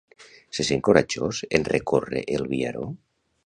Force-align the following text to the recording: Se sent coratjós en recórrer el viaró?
Se 0.57 0.65
sent 0.69 0.81
coratjós 0.87 1.43
en 1.59 1.67
recórrer 1.69 2.25
el 2.39 2.51
viaró? 2.57 2.91